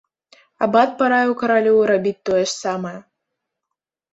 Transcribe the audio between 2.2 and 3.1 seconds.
тое ж самае.